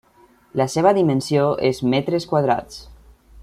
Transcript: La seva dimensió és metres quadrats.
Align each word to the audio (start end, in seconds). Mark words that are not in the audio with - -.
La 0.61 0.65
seva 0.75 0.93
dimensió 0.99 1.45
és 1.69 1.83
metres 1.95 2.29
quadrats. 2.33 2.81